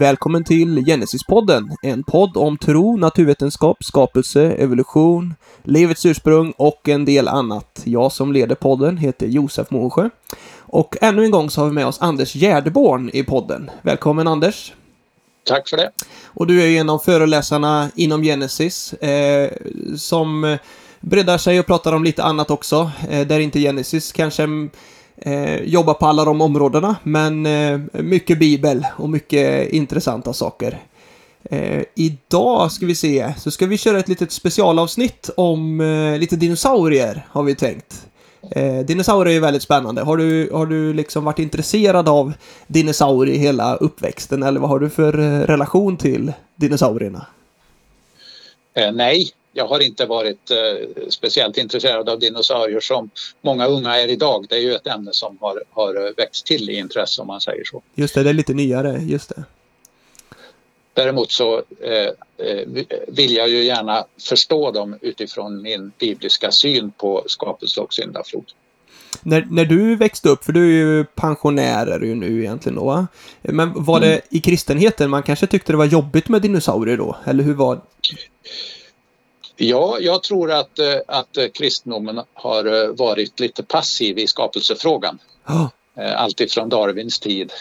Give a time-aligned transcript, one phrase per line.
[0.00, 1.76] välkommen till Genesis-podden.
[1.82, 7.82] En podd om tro, naturvetenskap, skapelse, evolution, livets ursprung och en del annat.
[7.84, 10.10] Jag som leder podden heter Josef Måsjö.
[10.58, 13.70] Och ännu en gång så har vi med oss Anders Gärdeborn i podden.
[13.82, 14.72] Välkommen Anders!
[15.44, 15.90] Tack för det!
[16.24, 19.50] Och du är en av föreläsarna inom Genesis eh,
[19.96, 20.58] som
[21.00, 24.46] breddar sig och pratar om lite annat också, eh, där inte Genesis kanske
[25.20, 30.78] eh, jobba på alla de områdena, men eh, mycket bibel och mycket intressanta saker.
[31.42, 36.36] Eh, idag ska vi se, så ska vi köra ett litet specialavsnitt om eh, lite
[36.36, 38.06] dinosaurier, har vi tänkt.
[38.50, 40.02] Eh, dinosaurier är väldigt spännande.
[40.02, 42.32] Har du, har du liksom varit intresserad av
[42.66, 47.26] dinosaurier hela uppväxten, eller vad har du för eh, relation till dinosaurierna?
[48.74, 54.08] Eh, nej, jag har inte varit eh, speciellt intresserad av dinosaurier som många unga är
[54.08, 54.46] idag.
[54.48, 57.64] Det är ju ett ämne som har, har växt till i intresse om man säger
[57.64, 57.82] så.
[57.94, 59.44] Just det, det är lite nyare, just det.
[60.94, 62.68] Däremot så eh, eh,
[63.08, 68.52] vill jag ju gärna förstå dem utifrån min bibliska syn på skapelse och syndaflod.
[69.22, 72.84] När, när du växte upp, för du är ju pensionär är ju nu egentligen då,
[72.84, 73.06] va?
[73.42, 74.20] men var det mm.
[74.30, 77.16] i kristenheten man kanske tyckte det var jobbigt med dinosaurier då?
[77.24, 77.80] Eller hur var
[79.62, 85.18] Ja, jag tror att, eh, att kristendomen har eh, varit lite passiv i skapelsefrågan.
[85.48, 85.68] Oh.
[86.16, 87.52] Alltifrån Darwins tid.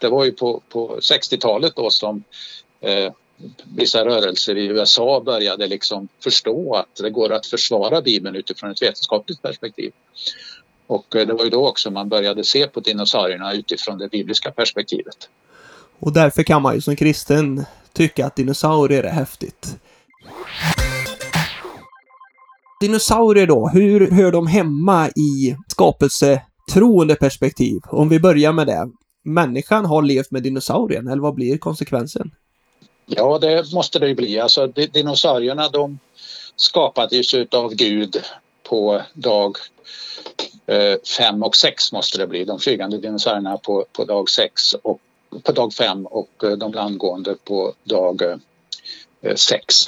[0.00, 2.24] Det var ju på, på 60-talet då som
[2.80, 3.12] eh,
[3.76, 8.82] vissa rörelser i USA började liksom förstå att det går att försvara Bibeln utifrån ett
[8.82, 9.92] vetenskapligt perspektiv.
[10.86, 15.28] Och det var ju då också man började se på dinosaurierna utifrån det bibliska perspektivet.
[15.98, 19.76] Och därför kan man ju som kristen tycka att dinosaurier är häftigt.
[22.82, 27.80] Dinosaurier då, hur hör de hemma i skapelsetroende perspektiv?
[27.86, 28.88] Om vi börjar med det.
[29.24, 32.30] Människan har levt med dinosaurien, eller vad blir konsekvensen?
[33.06, 34.40] Ja, det måste det ju bli.
[34.40, 35.98] Alltså, dinosaurierna de
[36.56, 38.22] skapades av Gud
[38.68, 39.56] på dag
[40.66, 42.44] eh, fem och sex måste det bli.
[42.44, 45.00] De flygande dinosaurierna på, på dag sex och
[45.42, 48.22] på dag fem och eh, de landgående på dag
[49.22, 49.86] eh, sex.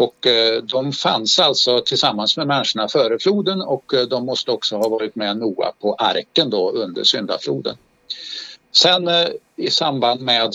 [0.00, 4.76] Och eh, de fanns alltså tillsammans med människorna före floden och eh, de måste också
[4.76, 7.76] ha varit med Noa på arken då under syndafloden.
[8.72, 10.54] Sen eh, i samband med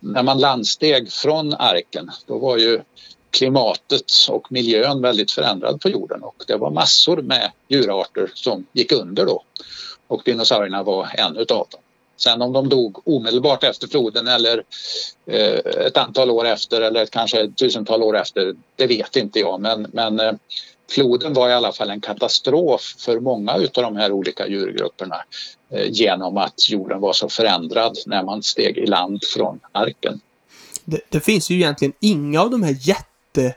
[0.00, 2.80] när man landsteg från arken då var ju
[3.30, 8.92] klimatet och miljön väldigt förändrad på jorden och det var massor med djurarter som gick
[8.92, 9.42] under då
[10.06, 11.80] och dinosaurierna var en utav dem.
[12.16, 14.62] Sen om de dog omedelbart efter floden eller
[15.26, 19.60] eh, ett antal år efter eller kanske ett tusental år efter, det vet inte jag.
[19.60, 20.32] Men, men eh,
[20.90, 25.16] floden var i alla fall en katastrof för många av de här olika djurgrupperna
[25.70, 30.20] eh, genom att jorden var så förändrad när man steg i land från arken.
[30.84, 33.54] Det, det finns ju egentligen inga av de här jätte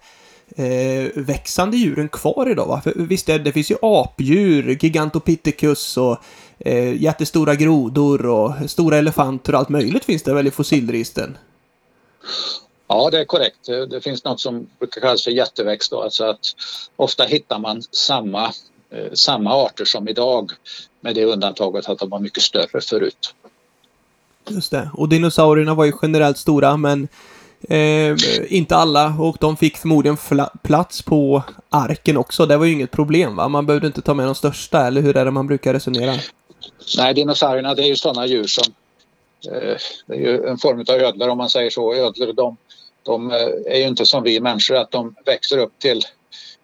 [0.55, 2.81] eh, växande djuren kvar idag va?
[2.81, 6.17] För visst, det, det finns ju apdjur, Gigantopithecus och
[6.59, 11.37] eh, jättestora grodor och stora elefanter och allt möjligt finns det väl i fossilregistren?
[12.87, 13.65] Ja, det är korrekt.
[13.89, 15.91] Det finns något som brukar kallas för jätteväxt.
[15.91, 16.39] Då, alltså att
[16.95, 18.45] ofta hittar man samma,
[18.89, 20.51] eh, samma arter som idag
[21.01, 23.33] med det undantaget att de var mycket större förut.
[24.49, 24.89] Just det.
[24.93, 27.07] Och dinosaurierna var ju generellt stora men
[27.61, 28.15] Eh,
[28.47, 30.17] inte alla och de fick förmodligen
[30.63, 32.45] plats på arken också.
[32.45, 33.47] Det var ju inget problem va?
[33.47, 36.13] Man behövde inte ta med de största eller hur är det man brukar resonera?
[36.97, 38.73] Nej, dinosaurierna det är ju sådana djur som
[39.51, 41.93] eh, det är ju en form av ödlor om man säger så.
[41.93, 42.57] Ödlor de,
[43.03, 46.01] de eh, är ju inte som vi människor att de växer upp till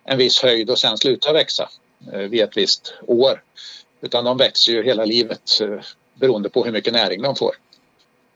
[0.03, 1.69] en viss höjd och sen slutar växa
[2.13, 3.43] eh, vid ett visst år.
[4.01, 5.79] Utan de växer ju hela livet eh,
[6.13, 7.55] beroende på hur mycket näring de får.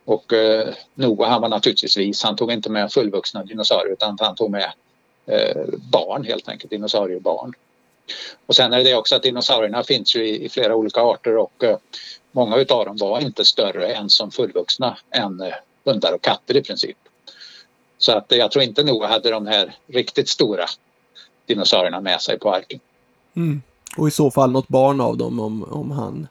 [0.06, 2.24] Och eh, Noah han var naturligtvis vis.
[2.24, 4.72] Han tog inte med fullvuxna dinosaurier utan han tog med
[5.26, 7.54] eh, barn helt enkelt, dinosauriebarn.
[8.46, 11.64] Och sen är det också att dinosaurierna finns ju i, i flera olika arter och
[11.64, 11.78] eh,
[12.32, 15.54] många utav dem var inte större än som fullvuxna än eh,
[15.86, 16.98] hundar och katter i princip.
[17.98, 20.66] Så att jag tror inte Noah hade de här riktigt stora
[21.46, 22.80] dinosaurierna med sig på arken.
[23.36, 23.62] Mm.
[23.98, 26.28] Och i så fall något barn av dem om, om han...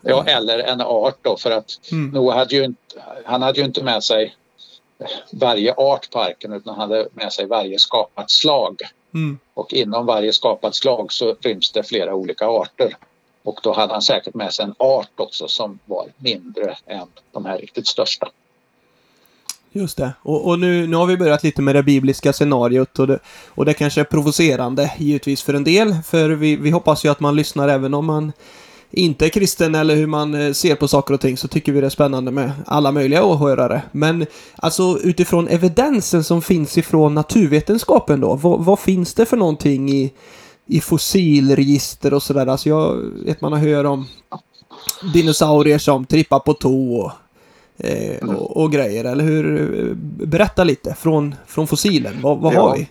[0.00, 2.10] Ja, eller en art då för att mm.
[2.10, 4.36] Noah hade ju inte, han hade ju inte med sig
[5.30, 8.76] varje art på arken utan han hade med sig varje skapat slag.
[9.16, 9.38] Mm.
[9.54, 12.96] Och inom varje skapat slag så ryms det flera olika arter.
[13.42, 17.44] Och då hade han säkert med sig en art också som var mindre än de
[17.44, 18.28] här riktigt största.
[19.72, 20.12] Just det.
[20.22, 23.18] Och, och, nu, nu har vi börjat lite med det bibliska scenariot och det,
[23.48, 25.94] och det kanske är provocerande givetvis för en del.
[26.04, 28.32] För vi, vi hoppas ju att man lyssnar även om man
[28.90, 31.80] inte är kristen eller hur man eh, ser på saker och ting så tycker vi
[31.80, 33.82] det är spännande med alla möjliga åhörare.
[33.92, 39.90] Men alltså utifrån evidensen som finns ifrån naturvetenskapen då, vad, vad finns det för någonting
[39.90, 40.12] i,
[40.66, 42.46] i fossilregister och sådär?
[42.46, 44.06] Alltså jag vet man har hört om
[45.12, 47.12] dinosaurier som trippar på tå och,
[47.86, 49.94] eh, och, och, grejer, eller hur?
[50.26, 52.60] Berätta lite från, från fossilen, vad, vad ja.
[52.60, 52.88] har vi?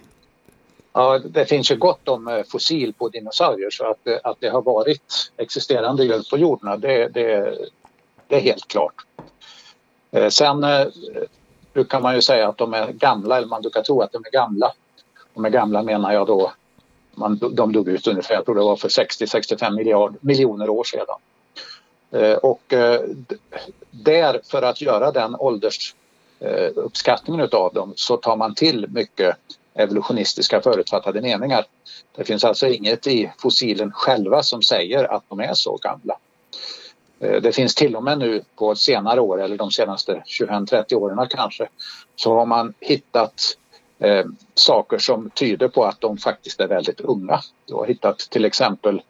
[0.98, 4.50] Ja, det finns ju gott om eh, fossil på dinosaurier så att, eh, att det
[4.50, 7.58] har varit existerande djur på jorden, det, det,
[8.28, 9.06] det är helt klart.
[10.12, 10.66] Eh, sen
[11.74, 14.32] brukar man ju säga att de är gamla, eller man brukar tro att de är
[14.32, 14.74] gamla.
[15.34, 16.52] Och med gamla menar jag då,
[17.16, 21.06] man, de dog ut ungefär, jag tror det var för 60-65 miljoner år sedan.
[22.42, 22.74] Och
[23.92, 29.38] där, för att göra den åldersuppskattningen av dem, så tar man till mycket
[29.75, 31.66] evolutionistiska förutfattade meningar.
[32.16, 36.18] Det finns alltså inget i fossilen själva som säger att de är så gamla.
[37.19, 41.27] Eh, det finns till och med nu på senare år, eller de senaste 25-30 åren
[41.30, 41.68] kanske,
[42.16, 43.57] så har man hittat
[44.00, 47.42] eh, saker som tyder på att de faktiskt är väldigt unga.
[47.66, 49.02] Du har hittat till exempel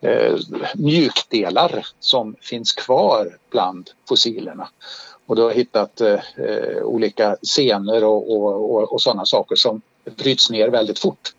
[0.00, 0.36] eh,
[0.74, 4.68] mjukdelar som finns kvar bland fossilerna.
[5.26, 6.18] Och du har hittat eh,
[6.82, 9.82] olika senor och, och, och, och sådana saker som
[10.16, 11.32] bryts ner väldigt fort.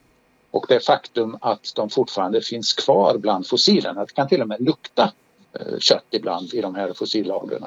[0.51, 4.61] Och det faktum att de fortfarande finns kvar bland fossilerna, det kan till och med
[4.61, 5.13] lukta
[5.53, 7.65] eh, kött ibland i de här fossillagren.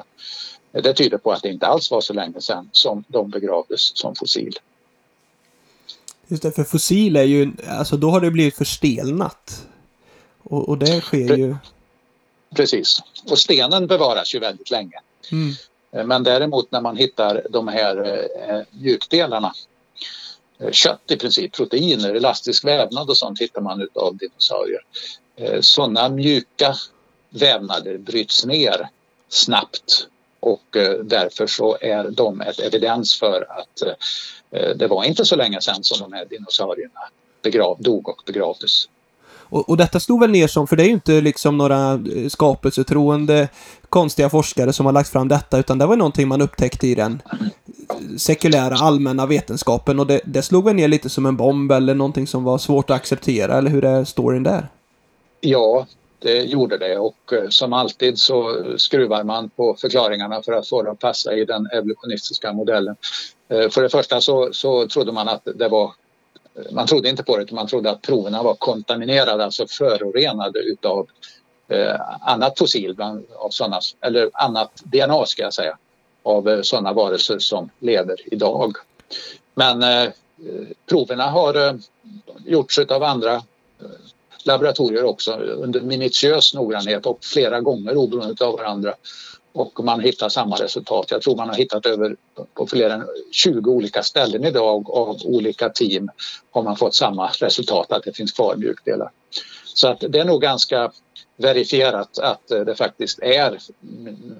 [0.71, 4.15] Det tyder på att det inte alls var så länge sedan som de begravdes som
[4.15, 4.59] fossil.
[6.31, 9.67] Just det, för fossil är ju, alltså då har det blivit förstelnat.
[10.43, 11.55] Och, och det sker ju...
[12.55, 12.99] Precis.
[13.29, 14.99] Och stenen bevaras ju väldigt länge.
[15.31, 15.53] Mm.
[15.91, 17.97] Eh, men däremot när man hittar de här
[18.49, 19.53] eh, mjukdelarna
[20.59, 24.81] Eh, kött i princip, proteiner, elastisk vävnad och sånt hittar man utav dinosaurier.
[25.35, 26.75] Eh, sådana mjuka
[27.29, 28.89] vävnader bryts ner
[29.29, 30.07] snabbt
[30.39, 33.99] och eh, därför så är de ett evidens för att
[34.75, 36.99] det var inte så länge sedan som de här dinosaurierna
[37.41, 38.87] begrav, dog och begravdes.
[39.49, 42.29] Och, och detta stod väl ner som, för det är ju inte liksom några eh,
[42.29, 43.47] skapelsetroende
[43.89, 47.21] konstiga forskare som har lagt fram detta, utan det var någonting man upptäckte i den
[48.17, 52.27] sekulära allmänna vetenskapen och det, det slog väl ner lite som en bomb eller någonting
[52.27, 54.67] som var svårt att acceptera, eller hur är storyn där?
[55.41, 55.87] Ja,
[56.19, 60.83] det gjorde det och eh, som alltid så skruvar man på förklaringarna för att få
[60.83, 62.95] dem att passa i den evolutionistiska modellen.
[63.49, 65.93] Eh, för det första så, så trodde man att det var
[66.71, 71.07] man trodde inte på det, man trodde att proverna var kontaminerade, alltså förorenade utav
[71.67, 75.77] eh, annat fossil, bland, av såna, eller annat DNA ska jag säga,
[76.23, 78.77] av eh, sådana varelser som lever idag.
[79.55, 80.09] Men eh,
[80.85, 81.73] proverna har eh,
[82.45, 83.41] gjorts av andra eh,
[84.49, 88.93] laboratorier också under minutiös noggrannhet och flera gånger oberoende av varandra
[89.53, 91.11] och man hittar samma resultat.
[91.11, 92.15] Jag tror man har hittat över
[92.53, 96.09] på fler än 20 olika ställen idag av olika team
[96.51, 99.11] har man fått samma resultat att det finns kvar mjukdelar.
[99.65, 100.91] Så att det är nog ganska
[101.37, 103.57] verifierat att det faktiskt är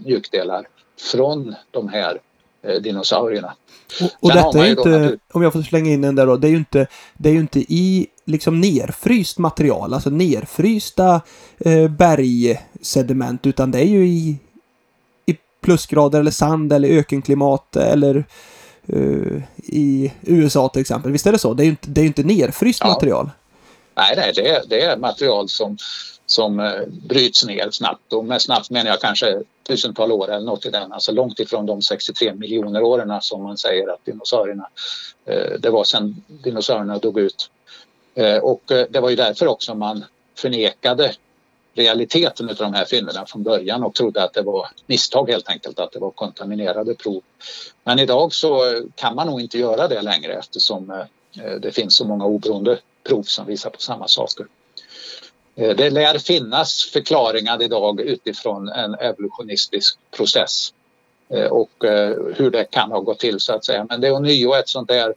[0.06, 0.68] mjukdelar
[1.12, 2.20] från de här
[2.84, 3.54] dinosaurierna.
[4.02, 6.52] Och, och detta är inte, om jag får slänga in den där då, det är
[6.52, 6.88] ju inte,
[7.18, 11.22] det är ju inte i liksom nerfryst material, alltså nerfrysta
[11.58, 14.40] eh, bergsediment, utan det är ju i,
[15.62, 18.26] plusgrader eller sand eller ökenklimat eller
[18.94, 21.12] uh, i USA till exempel.
[21.12, 21.54] Visst är det så?
[21.54, 22.88] Det är ju inte, det är inte nerfryst ja.
[22.88, 23.30] material.
[23.96, 25.78] Nej, nej det, är, det är material som,
[26.30, 30.66] som eh, bryts ner snabbt och med snabbt menar jag kanske tusental år eller något
[30.66, 34.70] i den, alltså långt ifrån de 63 miljoner åren alltså, som man säger att dinosaurierna,
[35.26, 37.50] eh, det var sedan dinosaurierna dog ut.
[38.16, 40.06] Eh, och det var ju därför också man
[40.38, 41.14] förnekade
[41.74, 45.80] realiteten av de här fynden från början och trodde att det var misstag helt enkelt,
[45.80, 47.22] att det var kontaminerade prov.
[47.84, 51.04] Men idag så kan man nog inte göra det längre eftersom
[51.62, 54.46] det finns så många oberoende prov som visar på samma saker.
[55.56, 60.74] Eh, det lär finnas förklaringar idag utifrån en evolutionistisk process
[61.30, 63.86] eh, och eh, hur det kan ha gått till så att säga.
[63.90, 65.14] Men det är ånyo ett sånt där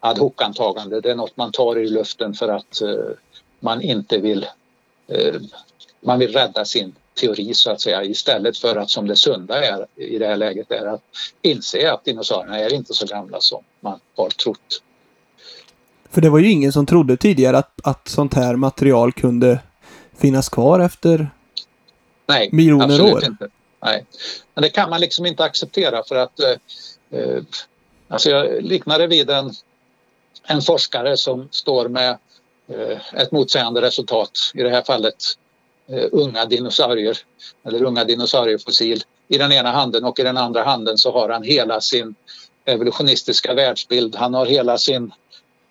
[0.00, 1.00] ad hoc-antagande.
[1.00, 2.82] Det är något man tar i luften för att
[3.60, 4.46] man inte vill
[6.00, 9.86] man vill rädda sin teori så att säga istället för att som det sunda är
[9.96, 11.02] i det här läget är att
[11.42, 14.82] inse att dinosaurierna är inte så gamla som man har trott.
[16.10, 19.60] För det var ju ingen som trodde tidigare att, att sånt här material kunde
[20.20, 21.30] finnas kvar efter
[22.26, 23.24] Nej, miljoner år.
[23.24, 23.48] Inte.
[23.82, 24.06] Nej,
[24.54, 27.42] men det kan man liksom inte acceptera för att eh, eh,
[28.08, 29.52] alltså jag liknar det vid en,
[30.46, 32.18] en forskare som står med
[32.68, 34.30] eh, ett motsägande resultat.
[34.54, 35.24] I det här fallet
[35.88, 37.18] eh, unga dinosaurier
[37.64, 41.42] eller unga dinosauriefossil i den ena handen och i den andra handen så har han
[41.42, 42.14] hela sin
[42.64, 44.16] evolutionistiska världsbild.
[44.16, 45.12] Han har hela sin,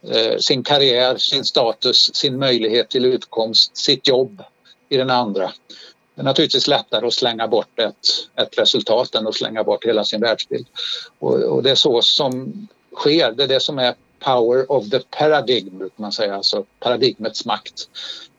[0.03, 4.44] Eh, sin karriär, sin status, sin möjlighet till utkomst, sitt jobb
[4.89, 5.51] i den andra.
[6.15, 7.96] Det är naturligtvis lättare att slänga bort ett,
[8.36, 10.68] ett resultat än att slänga bort hela sin världsbild.
[11.20, 13.32] Och, och det är så som sker.
[13.32, 17.89] Det är det som är power of the paradigm, brukar man säga, alltså paradigmets makt.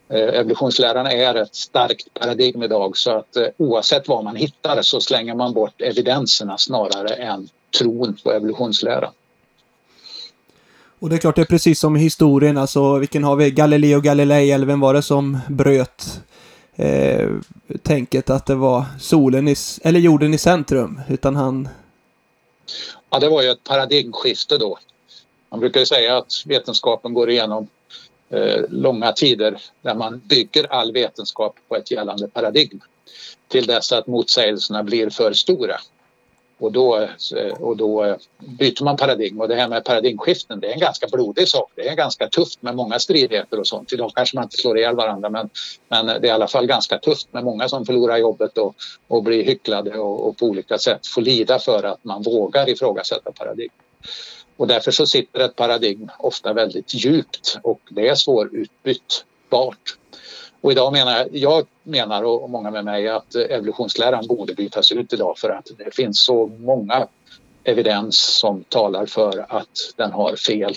[0.08, 5.00] Eh, evolutionsläran är ett starkt paradigm idag så att eh, oavsett vad man hittar så
[5.00, 7.48] slänger man bort evidenserna snarare än
[7.78, 9.12] tron på evolutionsläran.
[11.00, 13.50] Och det är klart, det är precis som i historien, alltså vilken har vi?
[13.50, 16.20] Galileo Galilei, eller vem var det som bröt
[16.76, 17.28] eh,
[17.82, 21.68] tänket att det var solen i, eller jorden i centrum, utan han...
[23.10, 24.78] Ja, det var ju ett paradigmskifte då.
[25.50, 27.68] Man brukar säga att vetenskapen går igenom
[28.30, 32.80] eh, långa tider där man bygger all vetenskap på ett gällande paradigm
[33.48, 35.76] till dess att motsägelserna blir för stora.
[36.60, 36.96] Och då,
[37.36, 40.80] eh, och då eh, byter man paradigm och det här med paradigmskiften det är en
[40.80, 41.72] ganska blodig sak.
[41.74, 43.92] Det är ganska tufft med många stridigheter och sånt.
[43.92, 45.50] Idag kanske man inte slår ihjäl varandra men,
[45.88, 48.74] men det är i alla fall ganska tufft med många som förlorar jobbet och,
[49.08, 53.32] och blir hycklade och, och på olika sätt får lida för att man vågar ifrågasätta
[53.32, 53.70] paradigm.
[54.56, 59.96] Och därför så sitter ett paradigm ofta väldigt djupt och det är svårutbytbart.
[60.60, 65.38] Och idag menar jag, menar och många med mig att evolutionsläran borde bytas ut idag
[65.38, 67.06] för att det finns så många
[67.64, 70.76] evidens som talar för att den har fel.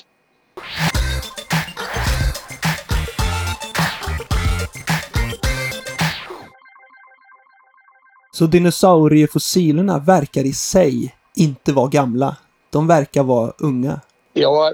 [8.35, 12.37] Så dinosauriefossilerna verkar i sig inte vara gamla?
[12.69, 14.01] De verkar vara unga.
[14.33, 14.73] Ja,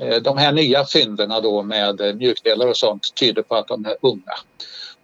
[0.00, 3.86] Eh, de här nya fynden då med eh, mjukdelar och sånt tyder på att de
[3.86, 4.34] är unga.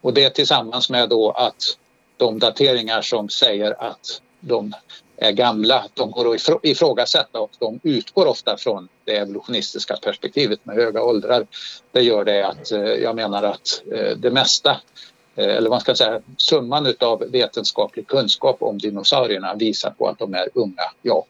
[0.00, 1.78] Och det tillsammans med då att
[2.16, 4.72] de dateringar som säger att de
[5.16, 10.76] är gamla, de går att ifrågasätta och de utgår ofta från det evolutionistiska perspektivet med
[10.76, 11.46] höga åldrar.
[11.92, 13.82] Det gör det att eh, jag menar att
[14.16, 14.80] det mesta
[15.38, 20.48] eller man ska säga summan av vetenskaplig kunskap om dinosaurierna visar på att de är
[20.54, 21.24] unga, ja.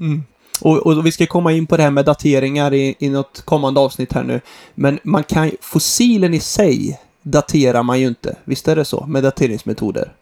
[0.00, 0.22] Mm.
[0.62, 3.80] Och, och, vi ska komma in på det här med dateringar i, i något kommande
[3.80, 4.40] avsnitt här nu.
[4.74, 8.36] Men man kan fossilen i sig daterar man ju inte.
[8.44, 10.12] Visst är det så med dateringsmetoder?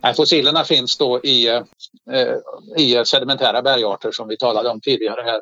[0.00, 1.62] Nej, fossilerna finns då i, eh,
[2.76, 5.40] i sedimentära bergarter som vi talade om tidigare här.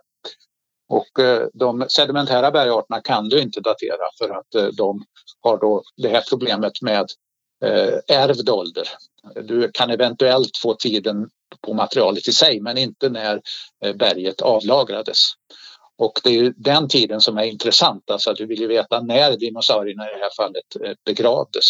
[0.89, 5.05] Och eh, de sedimentära bergarterna kan du inte datera för att eh, de
[5.41, 7.07] har då det här problemet med
[7.65, 8.89] eh, ärvd ålder.
[9.35, 11.29] Du kan eventuellt få tiden
[11.61, 13.41] på materialet i sig men inte när
[13.85, 15.19] eh, berget avlagrades.
[15.99, 19.37] Och det är den tiden som är intressant, alltså att du vill ju veta när
[19.37, 21.65] dinosaurierna i det här fallet eh, begravdes.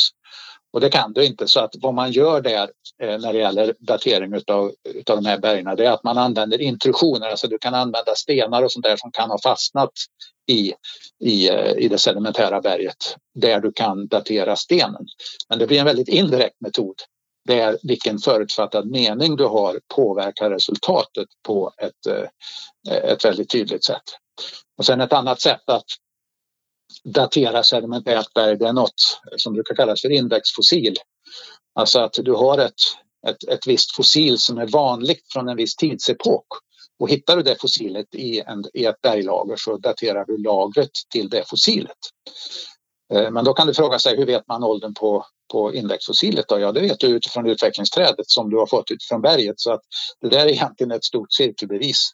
[0.73, 2.71] Och det kan du inte så att vad man gör där
[3.03, 6.61] eh, när det gäller datering utav, utav de här bergen det är att man använder
[6.61, 9.91] intrusioner, alltså du kan använda stenar och sånt där som kan ha fastnat
[10.51, 10.73] i,
[11.25, 15.07] i, i det sedimentära berget där du kan datera stenen.
[15.49, 16.95] Men det blir en väldigt indirekt metod
[17.45, 24.03] där vilken förutfattad mening du har påverkar resultatet på ett, eh, ett väldigt tydligt sätt.
[24.79, 25.87] Och sen ett annat sätt att
[27.05, 30.97] datera sedimentärt berg det är något som brukar kallas för indexfossil.
[31.75, 32.75] Alltså att du har ett,
[33.29, 36.47] ett, ett visst fossil som är vanligt från en viss tidsepok
[36.99, 41.29] och hittar du det fossilet i, en, i ett berglager så daterar du lagret till
[41.29, 41.99] det fossilet.
[43.15, 46.45] Eh, men då kan du fråga sig hur vet man åldern på, på indexfossilet?
[46.49, 46.59] Då?
[46.59, 49.61] Ja, det vet du utifrån utvecklingsträdet som du har fått utifrån berget.
[49.61, 49.81] Så att
[50.21, 52.11] det där är egentligen ett stort cirkelbevis.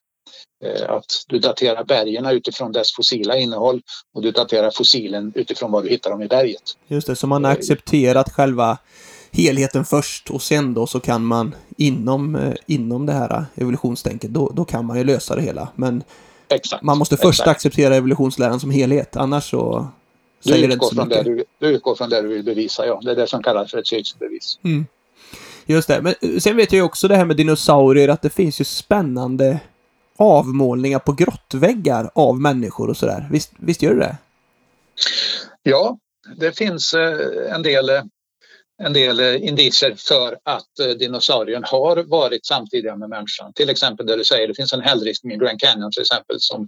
[0.65, 3.83] Eh, att du daterar bergen utifrån dess fossila innehåll
[4.15, 6.63] och du daterar fossilen utifrån vad du hittar dem i berget.
[6.87, 8.79] Just det, så man har accepterat själva
[9.31, 14.49] helheten först och sen då så kan man inom, eh, inom det här evolutionstänket, då,
[14.49, 15.69] då kan man ju lösa det hela.
[15.77, 16.03] Men
[16.49, 17.57] Exakt, man måste först exakt.
[17.57, 19.89] acceptera evolutionsläran som helhet, annars så
[20.43, 23.01] du utgår, från det du, du utgår från det du vill bevisa, ja.
[23.03, 24.59] Det är det som kallas för ett cirkelbevis.
[24.65, 24.87] Mm.
[25.67, 26.03] Just det.
[26.03, 28.65] Men eh, sen vet jag ju också det här med dinosaurier, att det finns ju
[28.65, 29.61] spännande
[30.17, 33.29] avmålningar på grottväggar av människor och sådär.
[33.31, 34.17] Visst, visst gör det det?
[35.63, 35.99] Ja,
[36.37, 37.91] det finns eh, en del,
[38.83, 43.53] en del indicier för att dinosaurien har varit samtidiga med människan.
[43.53, 46.61] Till exempel det du säger, det finns en hällristning i Grand Canyon till exempel som
[46.63, 46.67] eh,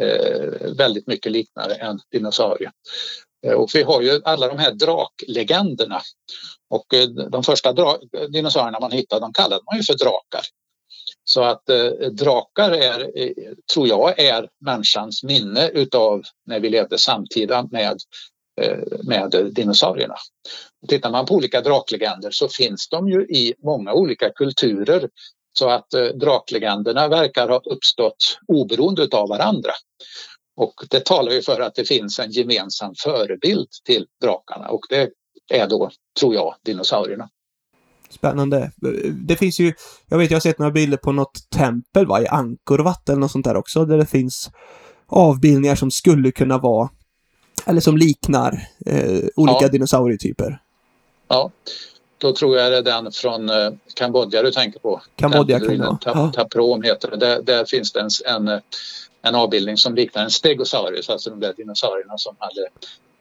[0.00, 2.70] Eh, väldigt mycket liknande en dinosaurie.
[3.46, 6.00] Eh, och vi har ju alla de här draklegenderna.
[6.70, 7.96] Och eh, de första
[8.28, 10.42] dinosaurierna man hittade de kallade man ju för drakar.
[11.24, 13.32] Så att eh, drakar är, eh,
[13.74, 17.98] tror jag är människans minne utav när vi levde samtida med
[18.60, 20.16] eh, med dinosaurierna.
[20.88, 25.08] Tittar man på olika draklegender så finns de ju i många olika kulturer
[25.58, 29.70] så att eh, draklegenderna verkar ha uppstått oberoende av varandra.
[30.56, 35.10] Och det talar ju för att det finns en gemensam förebild till drakarna och det
[35.50, 37.28] är då, tror jag, dinosaurierna.
[38.10, 38.72] Spännande.
[39.26, 39.72] Det finns ju,
[40.08, 43.30] jag vet jag har sett några bilder på något tempel va, i Angkor eller något
[43.30, 44.50] sånt där också, där det finns
[45.06, 46.88] avbildningar som skulle kunna vara,
[47.66, 49.68] eller som liknar eh, olika ja.
[49.68, 50.60] dinosaurietyper.
[51.28, 51.50] Ja,
[52.18, 55.02] då tror jag det är den från eh, Kambodja du tänker på.
[55.16, 56.32] Kambodja kan det vara.
[56.32, 57.16] Taprom heter det.
[57.16, 58.08] Där, där finns det en,
[58.48, 58.60] en,
[59.22, 62.68] en avbildning som liknar en stegosaurus, alltså de där dinosaurierna som hade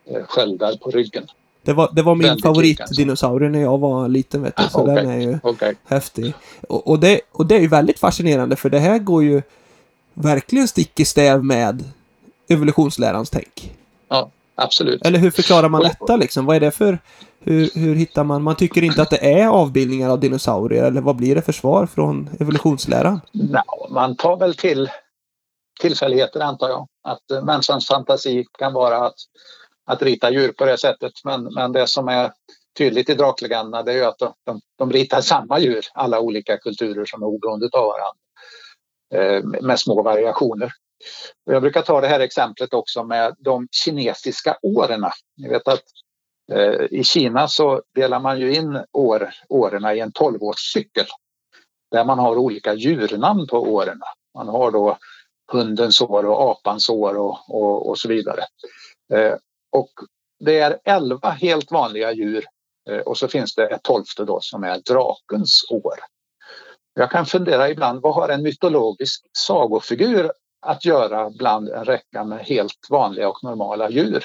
[0.05, 1.27] eh, sköldar på ryggen.
[1.61, 4.63] Det var, det var min favoritdinosaurie när jag var liten vet du.
[4.71, 4.95] Så okay.
[4.95, 5.75] den är ju okay.
[5.85, 6.33] häftig.
[6.69, 9.41] Och, och, det, och det är ju väldigt fascinerande för det här går ju
[10.13, 11.83] verkligen stick i stäv med
[12.47, 13.71] evolutionslärans tänk.
[14.09, 15.05] Ja, absolut.
[15.05, 16.45] Eller hur förklarar man detta liksom?
[16.45, 16.99] Vad är det för...
[17.39, 18.43] Hur, hur hittar man...
[18.43, 21.85] Man tycker inte att det är avbildningar av dinosaurier eller vad blir det för svar
[21.85, 23.21] från evolutionsläran?
[23.31, 24.89] No, man tar väl till
[25.79, 26.87] tillfälligheter antar jag.
[27.03, 29.15] Att människans fantasi kan vara att
[29.87, 31.11] att rita djur på det sättet.
[31.23, 32.31] Men, men det som är
[32.77, 36.57] tydligt i draklegenderna det är ju att de, de, de ritar samma djur, alla olika
[36.57, 38.19] kulturer som är oberoende av varandra.
[39.13, 40.71] Eh, med små variationer.
[41.43, 45.05] Jag brukar ta det här exemplet också med de kinesiska åren.
[45.37, 45.83] Ni vet att
[46.51, 51.05] eh, i Kina så delar man ju in år, åren i en tolvårscykel
[51.91, 54.01] Där man har olika djurnamn på åren.
[54.35, 54.97] Man har då
[55.51, 58.43] hundens år och apans år och, och, och så vidare.
[59.13, 59.35] Eh,
[59.71, 59.89] och
[60.39, 62.45] det är elva helt vanliga djur
[62.89, 65.95] eh, och så finns det ett tolfte då som är drakens år.
[66.93, 70.31] Jag kan fundera ibland, vad har en mytologisk sagofigur
[70.67, 74.23] att göra bland en räcka med helt vanliga och normala djur?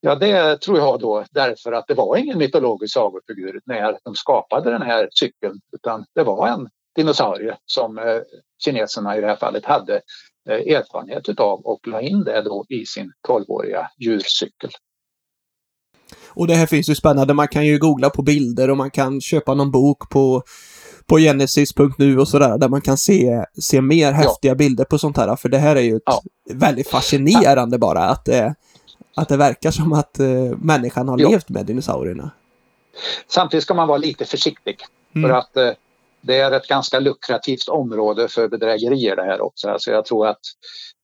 [0.00, 4.70] Ja, det tror jag då därför att det var ingen mytologisk sagofigur när de skapade
[4.70, 8.20] den här cykeln, utan det var en dinosaurie som eh,
[8.64, 10.00] kineserna i det här fallet hade
[10.48, 14.70] Eh, erfarenhet utav och la in det då i sin 12-åriga djurcykel.
[16.28, 17.34] Och det här finns ju spännande.
[17.34, 20.42] Man kan ju googla på bilder och man kan köpa någon bok på,
[21.08, 24.54] på genesis.nu och sådär där man kan se, se mer häftiga ja.
[24.54, 25.36] bilder på sånt här.
[25.36, 26.22] För det här är ju ja.
[26.50, 28.54] väldigt fascinerande bara att det,
[29.16, 32.30] att det verkar som att uh, människan har levt med dinosaurierna.
[33.28, 34.76] Samtidigt ska man vara lite försiktig.
[35.14, 35.30] Mm.
[35.30, 35.72] För att uh,
[36.20, 39.68] det är ett ganska lukrativt område för bedrägerier det här också.
[39.68, 40.40] Alltså jag tror att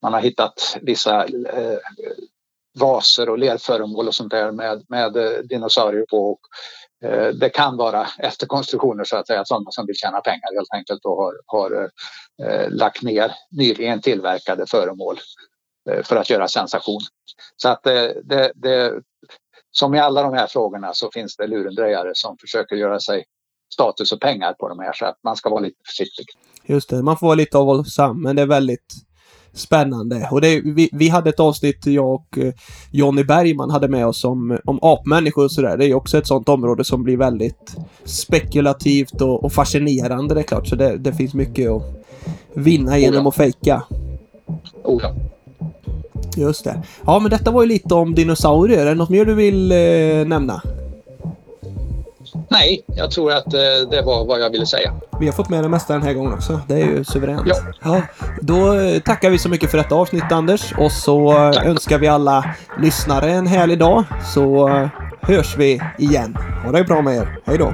[0.01, 1.77] man har hittat vissa eh,
[2.79, 6.31] vaser och lerföremål och sånt där med, med eh, dinosaurier på.
[6.31, 10.55] Och, eh, Eh, det kan vara efterkonstruktioner så att säga, sådana som vill tjäna pengar
[10.55, 11.89] helt enkelt och har, har
[12.43, 15.19] eh, lagt ner nyligen tillverkade föremål
[15.89, 17.01] eh, för att göra sensation.
[17.55, 18.93] Så att eh, det, det,
[19.71, 23.25] som i alla de här frågorna så finns det lurendrejare som försöker göra sig
[23.73, 26.25] status och pengar på de här så att man ska vara lite försiktig.
[26.63, 28.93] Just det, man får vara lite avhållsam men det är väldigt
[29.55, 30.27] spännande.
[30.31, 32.53] Och det, vi, vi hade ett avsnitt, jag och eh,
[32.91, 35.77] Jonny Bergman hade med oss om, om apmänniskor och sådär.
[35.77, 40.43] Det är också ett sånt område som blir väldigt spekulativt och, och fascinerande det är
[40.43, 40.67] klart.
[40.67, 41.83] Så det, det finns mycket att
[42.53, 43.29] vinna genom oh ja.
[43.29, 43.83] att fejka.
[44.83, 45.15] Oh ja.
[46.37, 46.83] Just det.
[47.05, 48.81] Ja, men detta var ju lite om dinosaurier.
[48.81, 50.61] Är det något mer du vill eh, nämna?
[52.49, 54.93] Nej, jag tror att eh, det var vad jag ville säga.
[55.19, 56.61] Vi har fått med det mesta den här gången också.
[56.67, 57.41] Det är ju suveränt.
[57.45, 57.55] Ja.
[57.83, 58.01] ja.
[58.41, 61.65] Då eh, tackar vi så mycket för detta avsnitt Anders och så eh, Tack.
[61.65, 64.69] önskar vi alla lyssnare en härlig dag så
[65.21, 66.37] hörs vi igen.
[66.63, 67.37] Ha det bra med er.
[67.45, 67.73] Hej då!